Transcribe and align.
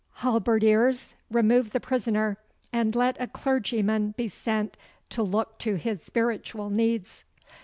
Halberdiers, 0.23 1.13
remove 1.29 1.69
the 1.73 1.79
prisoner, 1.79 2.39
and 2.73 2.95
let 2.95 3.21
a 3.21 3.27
clergyman 3.27 4.15
be 4.17 4.27
sent 4.27 4.75
to 5.09 5.21
look 5.21 5.59
to 5.59 5.75
his 5.75 6.01
spiritual 6.01 6.71
needs! 6.71 7.23